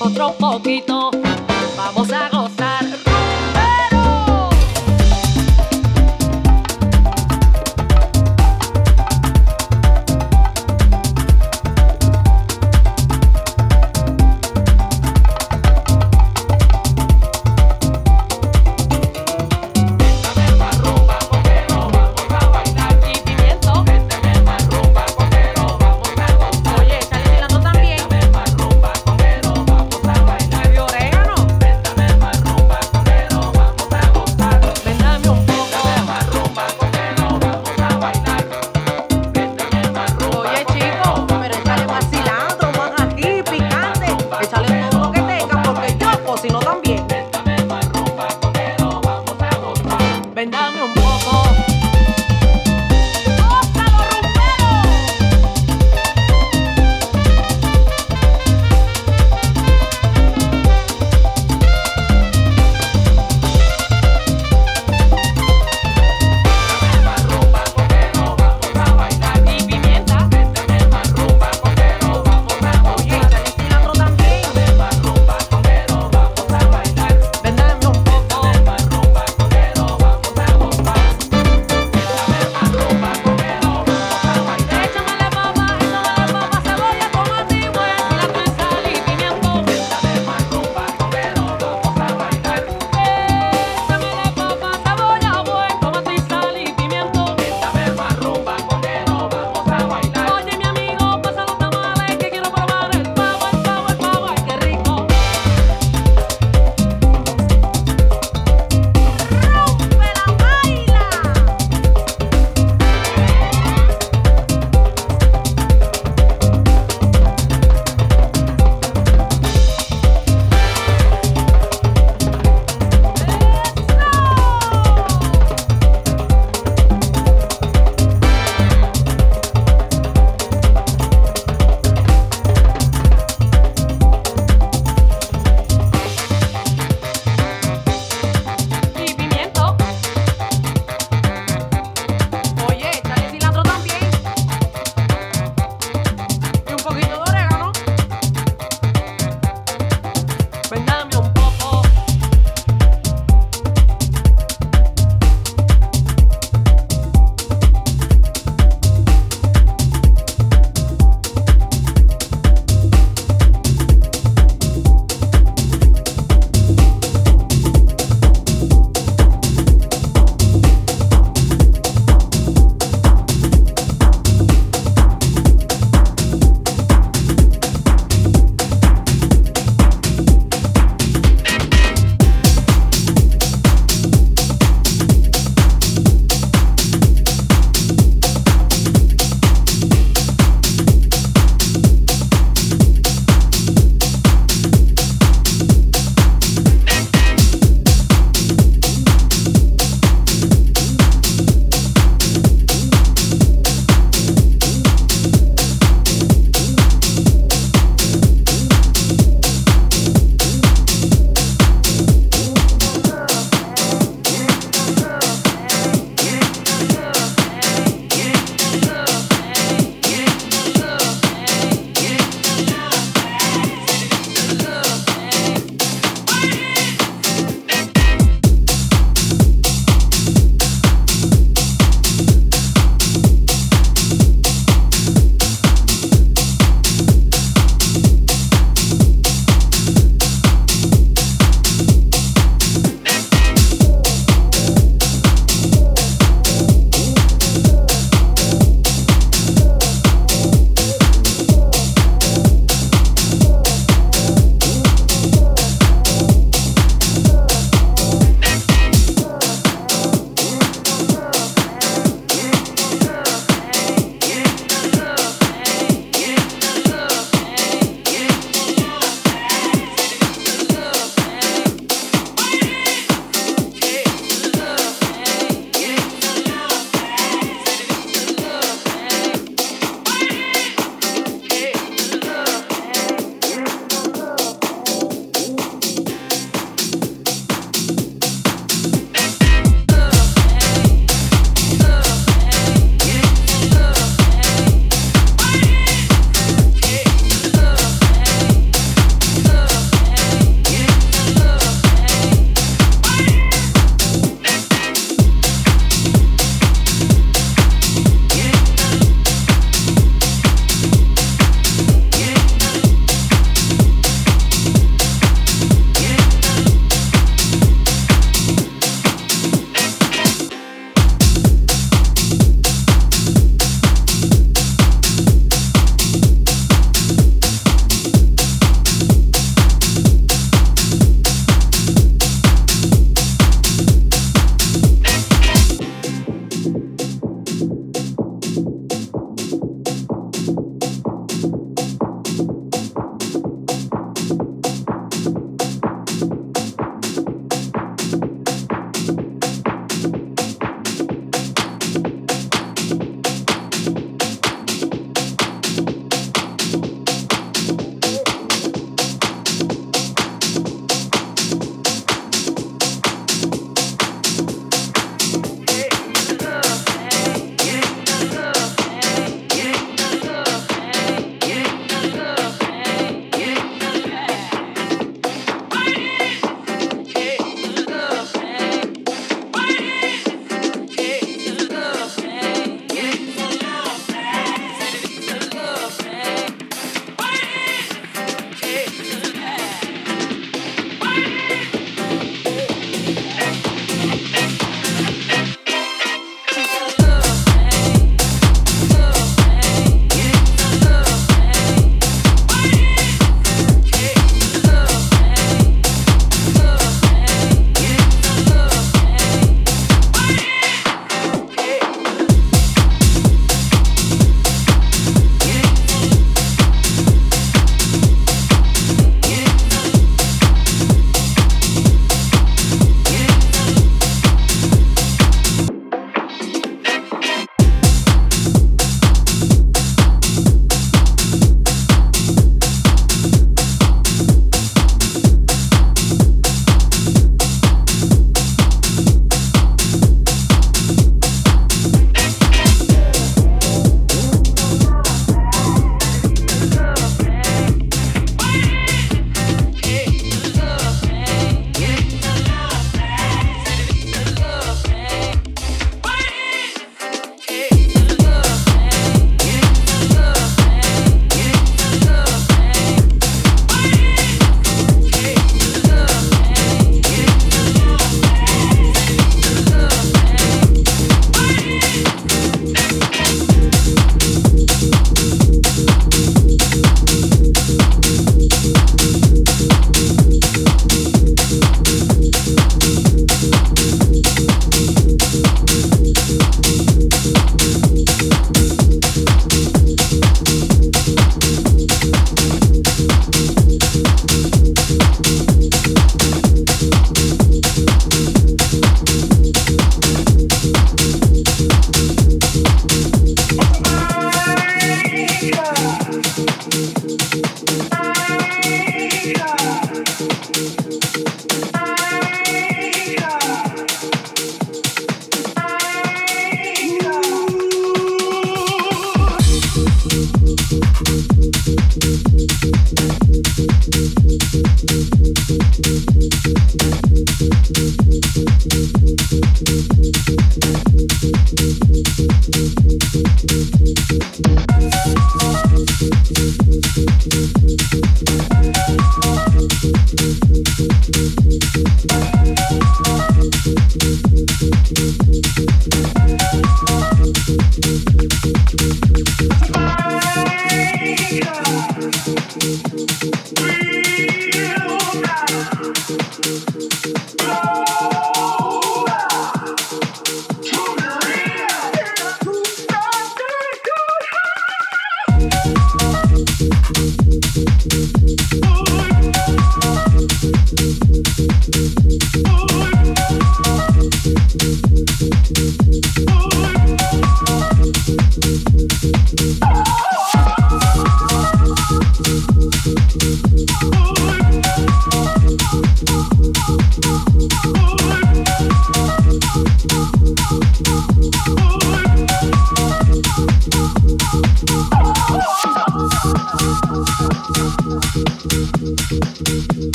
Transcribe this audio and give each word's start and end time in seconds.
otro 0.00 0.34
poquito, 0.38 1.10
vamos 1.76 2.12
a 2.12 2.33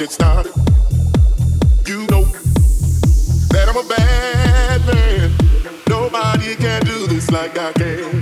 since 0.00 0.14
started. 0.14 0.54
You 1.86 2.06
know 2.06 2.24
that 3.50 3.68
I'm 3.68 3.76
a 3.76 3.86
bad 3.86 4.86
man. 4.86 5.30
Nobody 5.90 6.56
can 6.56 6.80
do 6.86 7.06
this 7.06 7.30
like 7.30 7.58
I 7.58 7.70
can. 7.74 8.19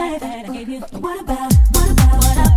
life 0.00 0.20
that 0.20 0.48
I 0.48 0.52
gave 0.52 0.68
you. 0.68 0.80
What 0.80 1.20
about, 1.20 1.52
what 1.72 1.90
about, 1.90 2.18
what 2.18 2.32
about? 2.32 2.49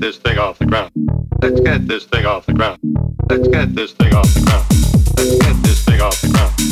get 0.00 0.06
this 0.06 0.16
thing 0.16 0.38
off 0.38 0.58
the 0.58 0.66
ground. 0.66 0.90
Let's 1.42 1.60
get 1.60 1.86
this 1.86 2.04
thing 2.04 2.24
off 2.24 2.46
the 2.46 2.54
ground. 2.54 2.78
Let's 3.28 3.48
get 3.48 3.74
this 3.74 3.92
thing 3.92 4.14
off 4.14 4.32
the 4.32 4.40
ground. 4.40 4.66
Let's 5.16 5.38
get 5.38 5.62
this 5.62 5.84
thing 5.84 6.00
off 6.00 6.20
the 6.22 6.28
ground. 6.28 6.69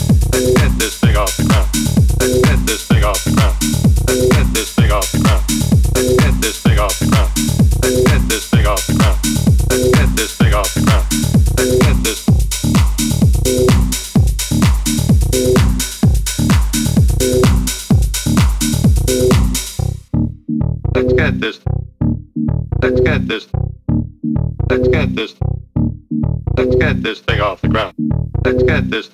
get 28.89 28.91
this 28.91 29.11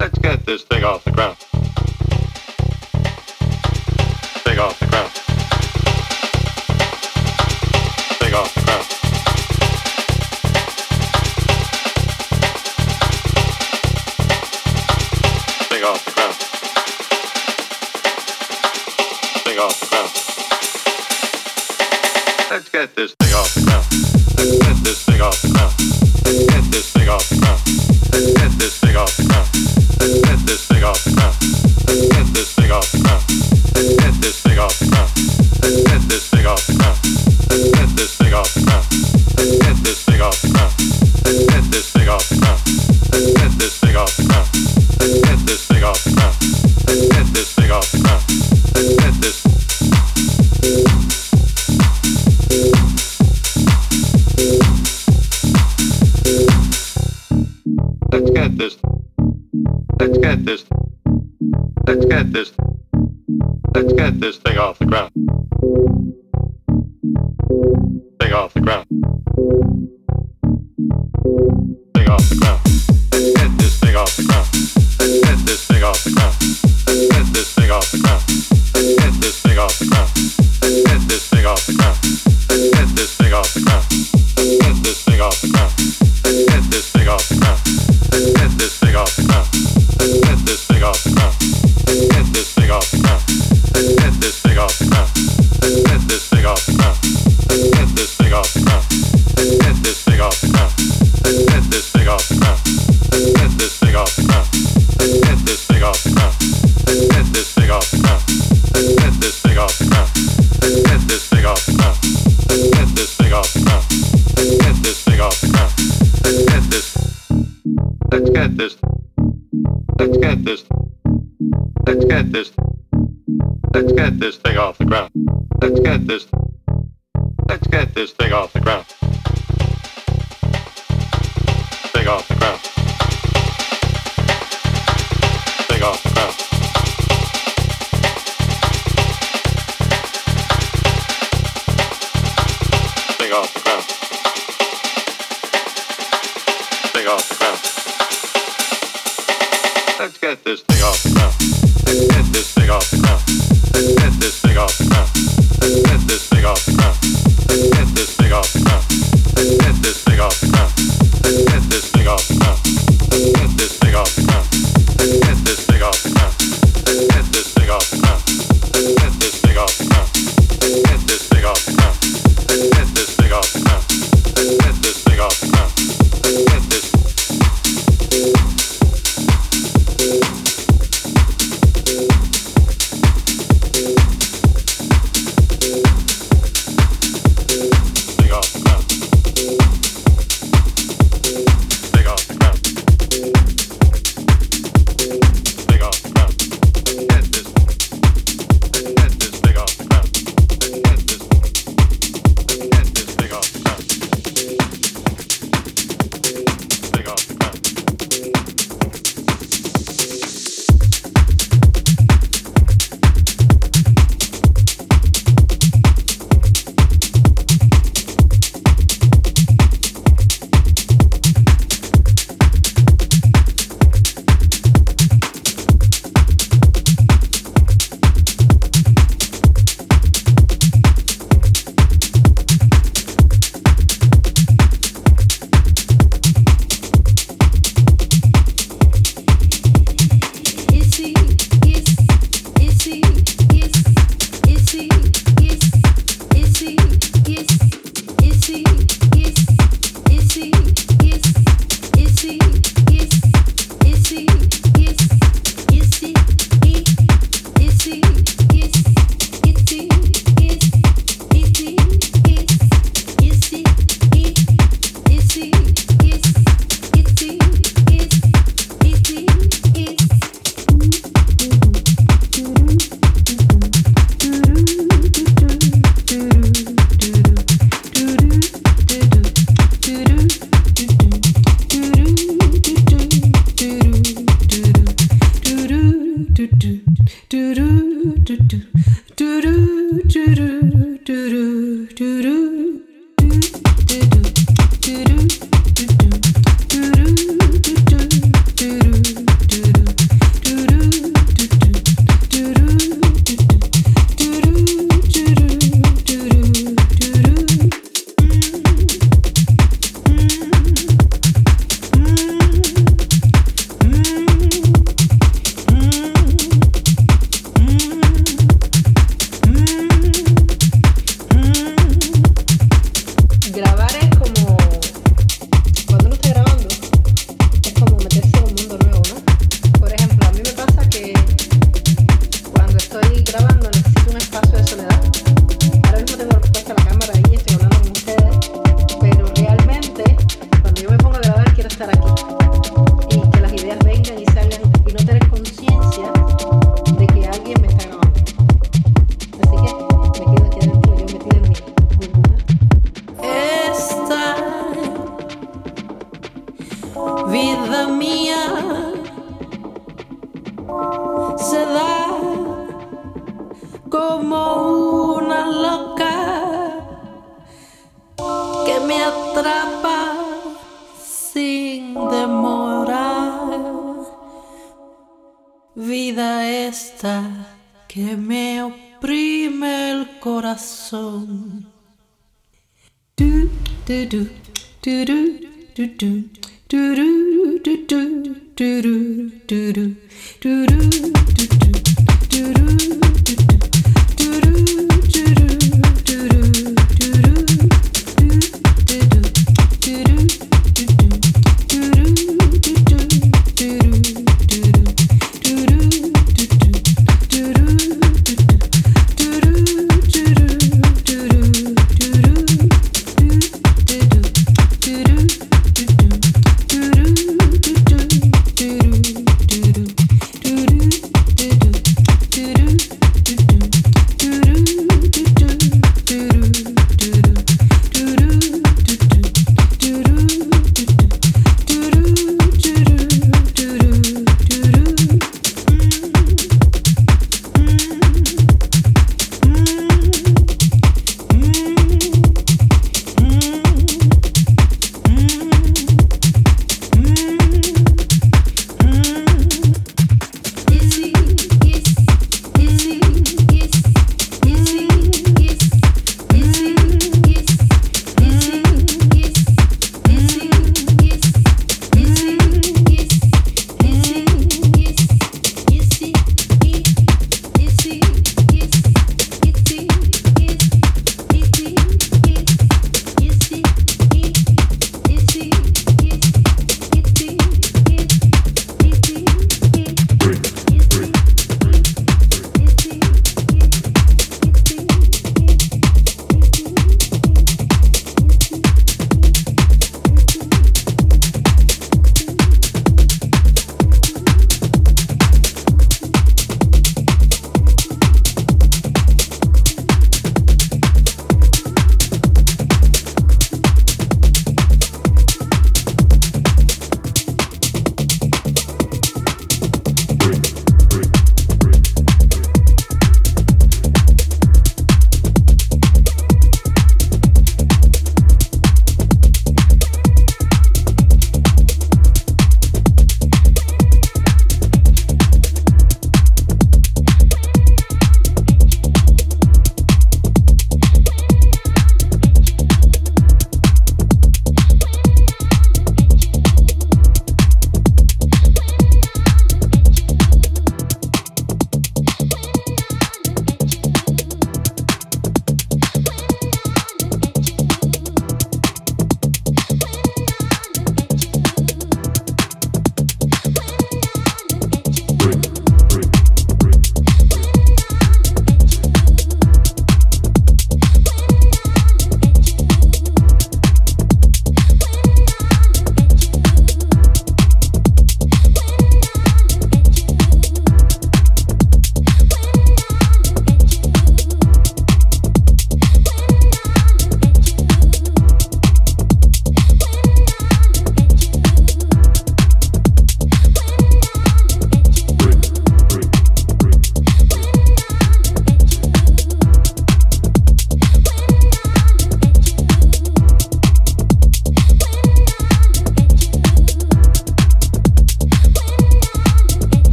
let's 0.00 0.18
get 0.18 0.46
this 0.46 0.62
thing 0.62 0.84
off. 0.84 1.05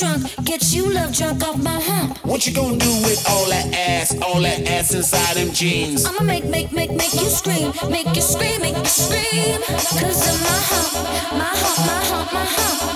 drunk, 0.00 0.22
get 0.44 0.72
you 0.72 0.90
love 0.90 1.12
drunk 1.12 1.46
off 1.46 1.62
my 1.62 1.78
hump. 1.78 2.16
What 2.24 2.46
you 2.46 2.54
gonna 2.54 2.78
do 2.78 2.92
with 3.04 3.22
all 3.28 3.46
that 3.50 3.66
ass, 3.74 4.16
all 4.22 4.40
that 4.40 4.66
ass 4.66 4.94
inside 4.94 5.36
them 5.36 5.52
jeans? 5.52 6.06
I'ma 6.06 6.22
make, 6.22 6.46
make, 6.46 6.72
make, 6.72 6.90
make 6.90 7.12
you 7.12 7.28
scream, 7.28 7.72
make 7.90 8.06
you 8.16 8.22
scream, 8.22 8.62
make 8.62 8.76
you 8.76 8.84
scream. 8.86 9.60
Cause 9.60 10.22
of 10.26 10.40
my 10.40 10.58
hump, 10.70 10.92
my 11.38 11.44
hump, 11.44 11.78
my 11.86 12.04
hump, 12.08 12.32
my 12.32 12.44
hump. 12.44 12.89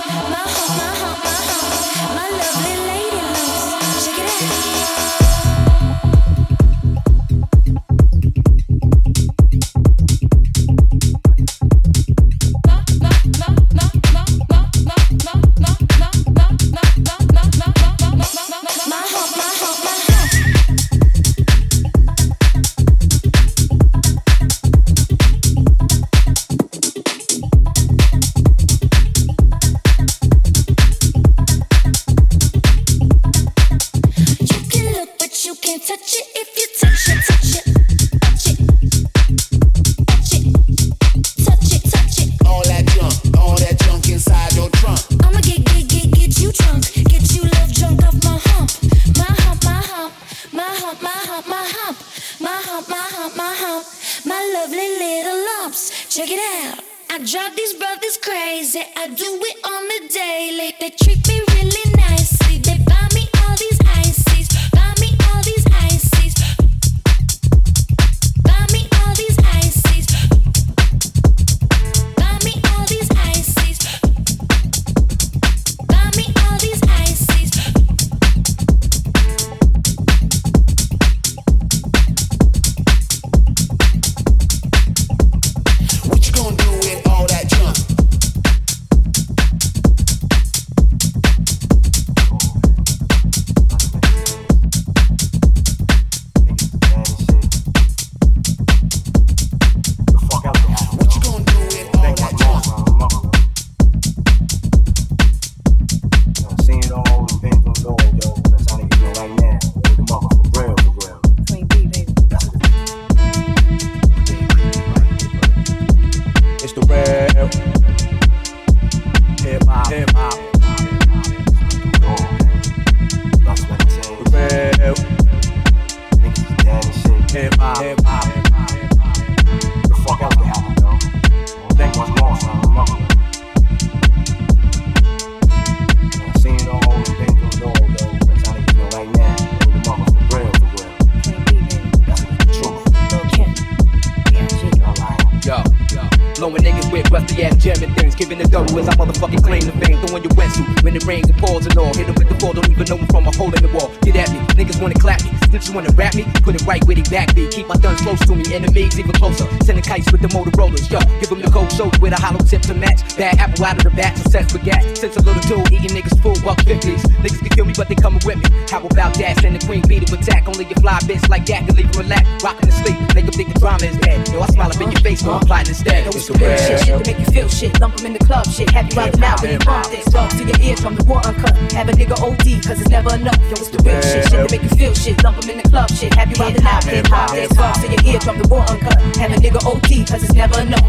It's 176.29 176.39
the 176.39 176.45
real 176.45 176.57
shit, 176.57 176.79
shit 176.85 177.03
to 177.03 177.11
make 177.11 177.19
you 177.19 177.25
feel 177.25 177.49
shit. 177.49 177.79
Lump 177.79 177.99
'em 177.99 178.05
in 178.07 178.13
the 178.13 178.25
club, 178.25 178.45
shit. 178.47 178.69
Have 178.71 178.91
you 178.91 178.99
out 178.99 179.17
now 179.19 179.35
when 179.41 179.51
you 179.53 179.59
bump 179.59 179.87
this. 179.87 180.05
Drugs 180.05 180.35
to 180.35 180.43
your 180.43 180.59
eardrum, 180.61 180.95
the 180.95 181.03
war 181.05 181.21
uncut. 181.25 181.55
Have 181.73 181.89
a 181.89 181.93
nigga 181.93 182.17
OD, 182.21 182.61
cause 182.65 182.81
it's 182.81 182.89
never 182.89 183.13
enough. 183.15 183.37
Yo, 183.49 183.51
it's 183.51 183.69
the 183.69 183.81
real 183.83 184.01
shit, 184.01 184.29
shit 184.29 184.49
to 184.49 184.51
make 184.51 184.63
you 184.63 184.69
feel 184.69 184.93
shit. 184.93 185.23
Lump 185.23 185.43
'em 185.43 185.49
in 185.49 185.57
the 185.61 185.69
club, 185.69 185.89
shit. 185.91 186.13
Have 186.15 186.29
you 186.31 186.43
out 186.43 186.59
now, 186.61 186.81
hip 186.81 187.07
hop, 187.07 187.31
this. 187.31 187.49
Drugs 187.53 187.79
to 187.81 187.87
your 187.87 188.01
eardrum, 188.05 188.41
the 188.41 188.47
war 188.47 188.65
uncut. 188.69 188.97
Have 189.17 189.31
a 189.31 189.35
nigga 189.35 189.61
OD, 189.65 190.05
cause 190.05 190.23
it's 190.23 190.33
never 190.33 190.59
enough. 190.61 190.85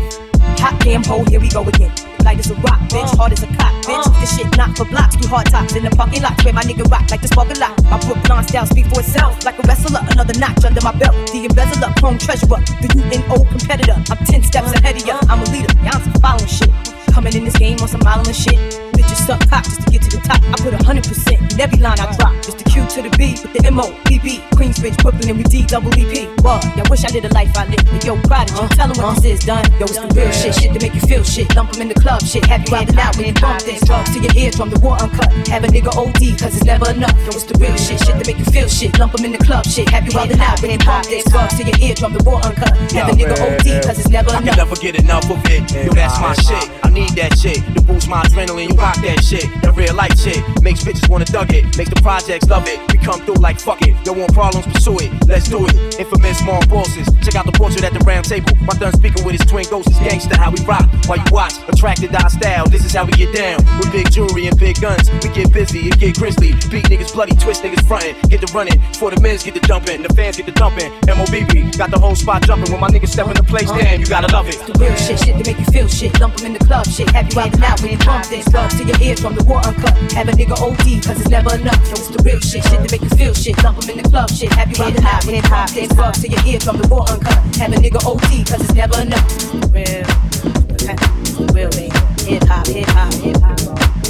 Hot 0.60 0.78
damn 0.80 1.04
hole, 1.04 1.24
here 1.26 1.40
we 1.40 1.48
go 1.48 1.62
again. 1.62 1.92
Light 2.26 2.40
as 2.40 2.50
a 2.50 2.56
rock, 2.56 2.80
bitch. 2.90 3.06
Uh. 3.14 3.16
Hard 3.22 3.32
as 3.34 3.42
a 3.44 3.46
cock, 3.46 3.70
bitch. 3.86 4.02
Uh. 4.02 4.20
This 4.20 4.36
shit 4.36 4.50
not 4.56 4.76
for 4.76 4.84
blocks. 4.84 5.14
Through 5.14 5.30
hard 5.30 5.46
tops 5.46 5.76
in 5.76 5.84
the 5.84 5.90
parking 5.90 6.22
lot. 6.22 6.34
Where 6.44 6.52
my 6.52 6.62
nigga 6.62 6.82
rock 6.90 7.08
like 7.08 7.22
the 7.22 7.28
sparkle 7.28 7.54
lot. 7.60 7.80
My 7.84 7.98
Brooklyn 8.02 8.42
style 8.42 8.66
speak 8.66 8.86
for 8.86 8.98
itself. 8.98 9.44
Like 9.44 9.56
a 9.60 9.62
wrestler, 9.62 10.02
another 10.10 10.34
notch 10.34 10.64
under 10.64 10.82
my 10.82 10.90
belt. 10.98 11.14
The 11.30 11.46
embezzler, 11.46 11.94
chrome 12.02 12.18
treasurer. 12.18 12.58
The 12.82 12.90
UNO 12.98 13.44
competitor. 13.46 13.94
I'm 14.10 14.18
10 14.26 14.42
steps 14.42 14.74
uh. 14.74 14.82
ahead 14.82 14.96
of 14.96 15.06
ya. 15.06 15.20
I'm 15.30 15.38
a 15.38 15.46
leader. 15.54 15.70
Y'all 15.86 16.02
some 16.02 16.18
following 16.18 16.50
shit. 16.50 16.70
Coming 17.14 17.32
in 17.32 17.44
this 17.44 17.56
game 17.56 17.78
on 17.78 17.86
some 17.86 18.02
modeling 18.02 18.34
shit. 18.34 18.85
Bitches 18.96 19.20
suck 19.26 19.40
cock 19.50 19.64
just 19.64 19.82
to 19.82 19.90
get 19.90 20.02
to 20.02 20.16
the 20.16 20.22
top. 20.24 20.40
I 20.48 20.56
put 20.62 20.72
a 20.74 20.82
hundred 20.84 21.04
percent 21.04 21.38
in 21.52 21.60
every 21.60 21.78
line 21.78 22.00
I 22.00 22.10
drop. 22.16 22.32
It's 22.48 22.54
the 22.54 22.64
Q 22.64 22.86
to 22.96 23.02
the 23.02 23.12
B 23.16 23.36
with 23.42 23.52
the 23.52 23.62
M 23.66 23.78
O 23.78 23.92
P 24.06 24.18
B. 24.18 24.40
Queensbridge, 24.56 24.96
Brooklyn, 25.02 25.28
and 25.30 25.38
we 25.38 25.44
D 25.44 25.64
double 25.66 25.92
E 25.98 26.04
P. 26.08 26.26
What? 26.42 26.64
Y'all 26.76 26.88
wish 26.90 27.04
I 27.04 27.10
did 27.10 27.24
a 27.24 27.32
life 27.34 27.52
I 27.56 27.66
lived. 27.66 27.86
But 27.90 28.04
yo, 28.04 28.16
prodigy, 28.22 28.56
tell 28.74 28.90
'em 28.90 28.96
what 29.02 29.20
this 29.22 29.40
is 29.40 29.44
done. 29.44 29.64
Yo, 29.78 29.84
it's 29.86 29.98
the 30.00 30.08
real 30.16 30.32
shit, 30.32 30.54
shit 30.54 30.72
to 30.72 30.80
make 30.80 30.94
you 30.94 31.04
feel 31.04 31.24
shit. 31.24 31.54
Lump 31.54 31.74
'em 31.74 31.82
in 31.82 31.88
the 31.88 31.98
club, 32.00 32.22
shit. 32.22 32.44
Have 32.46 32.66
you 32.68 32.74
out 32.74 32.88
and 32.88 32.98
out 32.98 33.16
when 33.16 33.26
you 33.26 33.34
bump 33.34 33.62
this. 33.62 33.80
Drugs 33.84 34.10
to 34.14 34.18
your 34.20 34.32
eardrum, 34.34 34.70
the 34.70 34.80
war 34.80 34.96
uncut. 35.02 35.30
Have 35.48 35.64
a 35.64 35.68
nigga 35.68 35.92
OD, 35.96 36.36
cause 36.38 36.54
it's 36.56 36.64
never 36.64 36.88
enough. 36.90 37.16
Yo, 37.26 37.32
it's 37.36 37.44
the 37.44 37.56
real 37.58 37.76
shit, 37.76 37.98
shit 38.04 38.16
to 38.18 38.24
make 38.26 38.38
you 38.38 38.48
feel 38.48 38.68
shit. 38.68 38.98
Lump 38.98 39.14
'em 39.18 39.24
in 39.24 39.32
the 39.32 39.42
club, 39.44 39.64
shit. 39.66 39.88
Have 39.90 40.06
you 40.08 40.18
out 40.18 40.30
and 40.30 40.40
out 40.40 40.60
when 40.62 40.70
you 40.70 40.78
bump 40.78 41.04
this. 41.06 41.24
Drugs 41.24 41.54
to 41.58 41.64
your 41.64 41.76
eardrum, 41.80 42.12
the 42.16 42.22
war 42.24 42.40
uncut. 42.44 42.72
Have 42.92 43.08
a 43.08 43.12
nigga 43.12 43.36
OD, 43.44 43.80
cause 43.84 43.98
it's 43.98 44.08
never 44.08 44.30
enough. 44.30 44.36
I 44.36 44.44
can 44.46 44.48
enough. 44.48 44.56
never 44.56 44.76
get 44.76 44.94
enough 44.96 45.30
of 45.30 45.40
it. 45.46 45.62
Yo, 45.72 45.92
that's 45.92 46.18
my 46.20 46.34
shit. 46.34 46.70
I 46.84 46.88
need 46.90 47.10
that 47.20 47.38
shit 47.38 47.58
to 47.74 47.82
boost 47.82 48.08
my 48.08 48.22
adrenaline. 48.22 48.70
You 48.70 48.76
rock 48.86 48.96
that 49.02 49.18
shit. 49.24 49.46
That 49.62 49.74
real 49.74 49.94
life 49.94 50.14
shit 50.14 50.38
makes 50.62 50.84
bitches 50.86 51.08
wanna 51.10 51.26
thug 51.26 51.50
it. 51.52 51.76
Makes 51.76 51.90
the 51.90 52.00
projects 52.00 52.46
love 52.46 52.66
it. 52.68 52.78
We 52.92 52.98
come 53.02 53.20
through 53.26 53.42
like 53.42 53.58
fuck 53.58 53.82
it. 53.82 53.94
Yo, 54.06 54.12
want 54.12 54.32
problems, 54.32 54.66
pursue 54.66 54.98
it. 55.02 55.10
Let's 55.26 55.48
do 55.48 55.66
it. 55.66 55.74
Infamous 55.98 56.38
small 56.38 56.62
bosses. 56.66 57.06
Check 57.24 57.34
out 57.34 57.46
the 57.46 57.56
portrait 57.58 57.82
at 57.82 57.92
the 57.92 58.02
round 58.06 58.24
table. 58.24 58.54
My 58.62 58.74
done 58.78 58.94
speaking 58.94 59.24
with 59.24 59.34
his 59.38 59.44
twin 59.50 59.66
ghosts. 59.68 59.90
It's 59.90 59.98
gangsta 59.98 60.36
how 60.38 60.50
we 60.54 60.62
rock. 60.64 60.86
While 61.06 61.18
you 61.18 61.30
watch, 61.32 61.54
attracted 61.66 62.12
to 62.12 62.22
our 62.22 62.30
style. 62.30 62.66
This 62.66 62.84
is 62.84 62.94
how 62.94 63.04
we 63.04 63.12
get 63.12 63.34
down. 63.34 63.58
With 63.78 63.90
big 63.90 64.10
jewelry 64.10 64.46
and 64.46 64.56
big 64.58 64.78
guns. 64.80 65.10
We 65.22 65.28
get 65.34 65.52
busy, 65.52 65.90
it 65.90 65.98
get 65.98 66.14
grizzly. 66.16 66.54
Beat 66.70 66.86
niggas 66.86 67.12
bloody, 67.12 67.34
twist 67.34 67.62
niggas 67.64 67.82
frontin'. 67.88 68.14
Get 68.30 68.40
the 68.40 68.50
running. 68.54 68.78
For 68.94 69.10
the 69.10 69.20
men's 69.20 69.42
get 69.42 69.54
the 69.54 69.64
dumping. 69.66 70.02
The 70.02 70.12
fans 70.14 70.36
get 70.36 70.46
the 70.46 70.52
dumping. 70.52 70.90
MOBB 71.10 71.76
got 71.76 71.90
the 71.90 71.98
whole 71.98 72.14
spot 72.14 72.46
jumping. 72.46 72.70
When 72.70 72.80
my 72.80 72.88
niggas 72.88 73.10
step 73.10 73.26
in 73.26 73.34
the 73.34 73.42
place, 73.42 73.70
damn, 73.70 74.00
you 74.00 74.06
gotta 74.06 74.30
love 74.32 74.46
it. 74.46 74.58
The 74.66 74.78
real 74.78 74.94
shit, 74.94 75.18
shit 75.18 75.34
to 75.38 75.44
make 75.50 75.58
you 75.58 75.66
feel 75.74 75.88
shit. 75.88 76.20
Lump 76.20 76.38
'em 76.38 76.46
in 76.46 76.52
the 76.52 76.64
club, 76.64 76.86
shit. 76.86 77.10
Have 77.10 77.32
you 77.32 77.40
out 77.40 77.54
and 77.54 77.64
out 77.64 77.80
when 77.82 77.90
you 77.92 77.98
bump 77.98 78.26
this. 78.26 78.44
Drugs 78.46 78.75
to 78.76 78.84
your 78.84 79.00
eardrum, 79.00 79.34
the 79.34 79.44
war 79.44 79.60
uncut. 79.64 79.94
Have 80.12 80.28
a 80.28 80.32
nigga 80.32 80.56
OD, 80.60 81.02
cause 81.04 81.20
it's 81.20 81.30
never 81.30 81.54
enough. 81.54 81.80
Yo, 81.88 81.96
it's 81.96 82.08
the 82.08 82.22
real 82.22 82.40
shit, 82.40 82.62
shit 82.64 82.80
to 82.84 82.88
make 82.92 83.02
you 83.02 83.10
feel 83.16 83.34
shit. 83.34 83.56
Lump 83.62 83.82
'em 83.82 83.90
in 83.90 84.02
the 84.02 84.08
club, 84.08 84.30
shit. 84.30 84.52
Have 84.52 84.70
you 84.70 84.84
out 84.84 85.24
when 85.24 85.36
you 85.36 85.42
bump 85.42 85.70
this. 85.70 85.88
Drugs 85.88 86.20
to 86.20 86.28
your 86.28 86.42
eardrum, 86.44 86.76
the 86.78 86.88
war 86.88 87.08
uncut. 87.08 87.38
Have 87.56 87.72
a 87.72 87.76
nigga 87.76 88.00
OD, 88.04 88.44
cause 88.44 88.60
it's 88.60 88.74
never 88.74 89.00
enough. 89.00 89.26
Real, 89.72 91.70
real, 91.72 91.92
hip 92.26 92.44
hop, 92.44 92.66
hip 92.66 92.88
hop, 92.88 93.12
hip 93.14 93.40
hop. 93.40 94.05